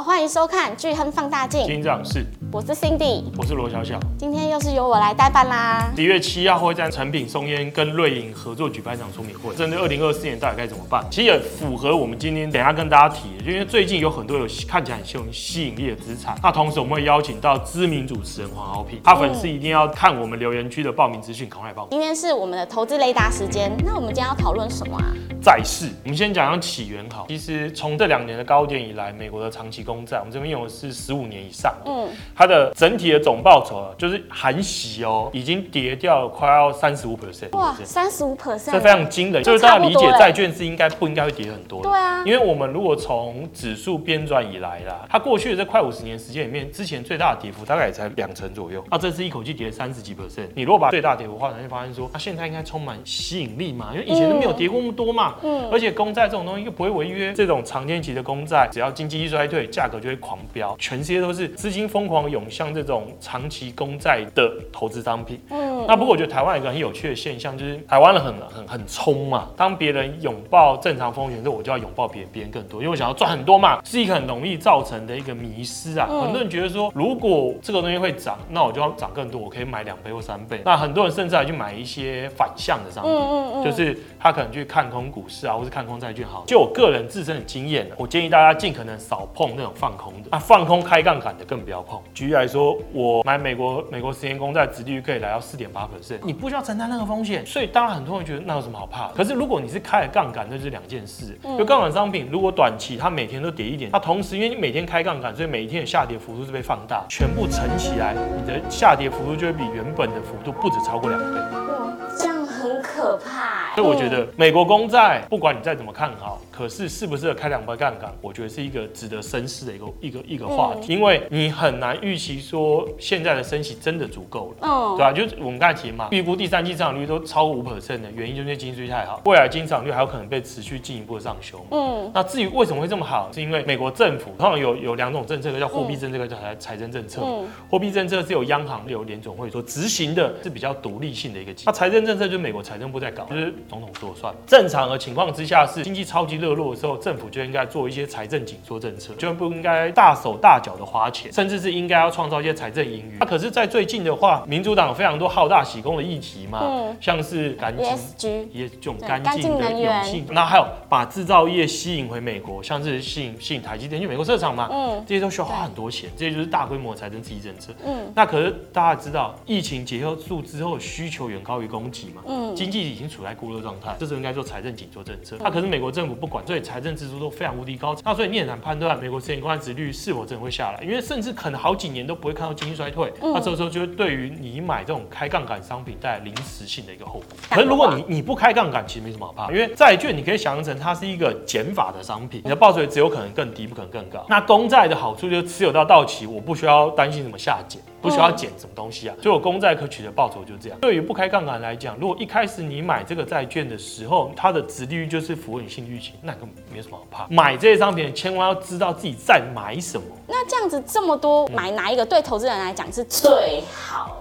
[0.00, 1.66] 好，欢迎收看巨亨放大镜。
[1.66, 4.00] 金长是，我是 Cindy，我是罗小小。
[4.16, 5.92] 今天又是由我来代班啦。
[5.94, 11.04] 十一月七号会在诚品松烟跟瑞银合作举办一场说明会，针对二零二四年到底该怎么办？
[11.10, 16.34] 其实也符合我们今天等一下跟大家提的，因为最近有很多有看起来很有吸引力的资产。
[16.42, 21.90] 那同时我们会邀请到知名主持人黄豪平，他粉丝一定要看我们留言区的报名资讯，赶快报名。
[21.90, 25.12] 今天是我们的投资雷达时间，那我们今天要讨论什么啊？
[25.40, 27.24] 债市，我们先讲讲起源好。
[27.28, 37.56] 其实从这两年的高点以来，美国的长期公债，我们这边用的是十五年以上，嗯，它的整体的总报酬啊，就是含息哦，已经跌掉了快要三十五 percent。
[37.56, 39.42] 哇，三十五 percent，这非常惊人。
[39.42, 41.88] 就是大家理解债券是应该不应该会跌很多的。
[41.88, 48.84] 对啊，因为我们如果从指数编转以来啦，它过去的这快五十年时间里面，之前最大的跌幅大概也才两成左右。
[48.90, 55.29] 啊这次一口气跌三十几 percent，你如果把最大跌幅画出来，就发现说，它现在应该充满吸引力嘛，因为以前都没有跌过那么多嘛。
[55.42, 65.40] 嗯，而且公债这种东西又不会违约，这种长天期的公债，只要经济一衰退，价格就会狂飙，全世界都是资金疯狂涌向这种长期公债的投资商品。
[65.50, 76.08] 嗯，那不过我觉得台湾有一个很有趣的现象，就是台湾人很很很冲嘛，当别人拥抱正常风险的时候，我就要拥抱别人，别人更多，因为我想要赚很多嘛，是一个很容易造成的一个迷失啊。
[76.08, 80.60] 很多人觉得说，如果这个东西会涨，那我就要涨更多，我可以买两倍或三倍。
[80.64, 86.00] 那很多人甚至还去买一些反向的商品，就是他可能去看空股市啊，或是看空。
[86.00, 92.00] 债券好，就我个人自身的经验，我建议大家尽可能少碰那种放空的，那放空开杠杆的更不要碰。
[92.14, 99.14] 举例来说，我买美国美国十年公债，殖利率可以来到四点八 percent，你不需要承担任何风险，所以当然很多人觉得那有什么好怕的？
[99.14, 101.38] 可是如果你是开了杠杆，那就是两件事。
[101.58, 111.26] 就杠杆商品，如果短期它每天都跌一点，它同时因为你每天开杠杆，所以每一天的下跌幅度是被放大，全部乘起来，你的下跌幅度就会比原本的幅度不止超过两倍。
[111.26, 113.59] 哇，这样很可怕。
[113.76, 125.12] 所以我觉得美国公债，不管你再怎么看好，可是适不适合开两倍杠杆，我觉得是一个值得深思的一个一个一个话题，因为你很难预期说现在的升息真的足够了，嗯，对吧？
[125.12, 137.22] 就是我们刚才提嘛，预估第三季增长率都超过五 percent 的原因，就是因为经济太好，未来经济增长率还有可能被持续进一步的上修，嗯，那至于为什么会这么好，是因为美国政府通常有有两种政策，一个叫货币政策，一个叫财财政政策。
[137.70, 141.62] 货币政策是由央行由联总会所执行的，是比较独立性的一个机。
[141.66, 143.54] 那财政政策就是美国财政部在搞，就是。
[143.70, 144.34] 总统说了算。
[144.46, 153.16] 正常的情况之下是经济超级热络的时候，政府就应该做一些财政紧缩政策，就不应该大手大脚的花钱，甚至是应该要创造一些财政盈余。
[153.20, 167.72] 那可是，在最近的话，民主党有非常多好大喜功的议题嘛，嗯、像是干净也这种干净的勇气，那还有把制造业吸引回美国，像是吸引吸引台积电去美国设厂嘛，嗯，这些都需要花很多钱，这些就是大规模财政刺激政策。
[167.84, 175.36] 嗯，那可是大家知道，疫情结束之后，需求远高于供给嘛，嗯，经济已经处在过热状态，这时候应该做财政紧缩政策。
[175.40, 177.96] 那可是美国政府不管，所以财政支出都非常无敌高。
[178.04, 183.12] 那所以你很难判断美国十年公债殖率是否真的会下来，因为甚至可能好几年都不会看到经济衰退。
[183.20, 187.24] 那这个时候就会对于你买这种开杠杆商品带来临时性的一个后果。
[187.50, 194.24] 可是如果你你不开杠杆，其实没什么好怕，因为债券你可以想象成它是一个减法的商品，你的报酬只有可能更低，不可能更高。
[194.28, 197.80] 那公债的好处就是持有到到期，我不需要担心什么下减。
[198.00, 200.78] 不需要减什么东西啊，所以我公债可取的报酬就这样。
[200.80, 207.26] 对于不开杠杆来讲，如果一开始你买这个债券的时候，它的值利率就是符合你心理预期，那根本没什么好怕。
[207.28, 210.06] 买这些商品，千万要知道自己在买什么。
[210.26, 214.16] 那这样子这么多，买哪一个对投资人来讲是最好？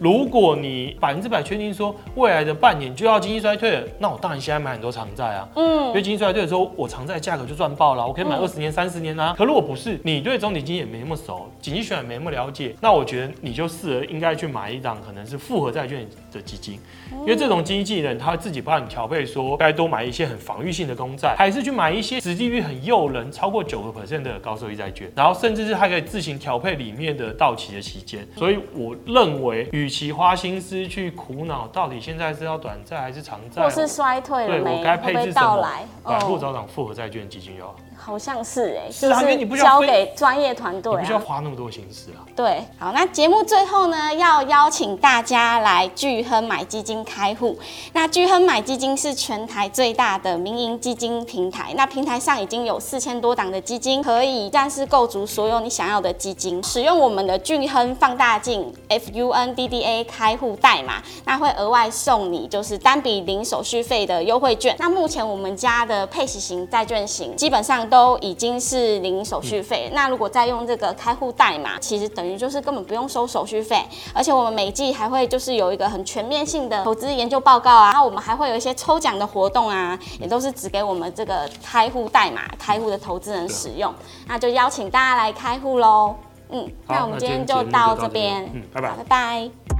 [0.00, 5.46] 如果你百分之百确定说未来的半年就要经济衰退了，那我当然现在买很多长债啊。
[5.56, 9.34] 嗯，因为经济衰退的时候，我长债价格就赚爆了，我可以买二十年、三十年啊。
[9.36, 16.78] 可如果不是，你对总体经济也没那么熟，经济选也没那么了解，那我觉得你就适合应该去买一档可能是复合债券的基金，
[17.20, 28.26] 因为这种经纪人他会自己帮你调配，说该多买一些很防御性的公债，还是去买一些实际率很诱人、超过九个 percent 的高收益债券，然后甚至是还可以自行调配里面的到期的期间。
[28.34, 35.68] 所以我认为与其花心思去苦恼到底现在是要短债还是长债，或是衰退了没，对我该配置什么，
[36.04, 37.74] 反复找涨复合债券基金就好。
[38.02, 42.24] 好像是哎、欸，是啊，因为你不需要交给专业团队，不需要花那么多心思啊。
[42.34, 47.58] 对，好，那节目最后呢，要邀请大家来聚亨买基金开户。
[47.92, 56.62] 那聚亨买基金是全台最大的民营基金平台，那平台上已经有四千多档的基金，可以一站式购足所有你想要的基金。
[56.64, 64.74] 使用我们的聚亨放大镜 F U N D D A 开户代码，那会额外送你就是单笔零手续费的优惠券。
[64.78, 67.89] 那目前我们家的配息型债券型基本上。
[67.90, 69.88] 都已经是零手续费。
[69.90, 73.84] 嗯、那如果再用这个开户代码，其实等于就是根本不用收手续费，
[74.14, 83.92] 而且我们每季还会就是有一个很全面性的投资研究报告啊，然后我们还会有一些抽奖的活动啊，也都是只给我们这个开户代码开户的投资人使用。
[84.28, 86.14] 那就邀请大家来开户喽。
[86.50, 89.79] 嗯，那我们今天就到这边，嗯，拜拜，拜拜。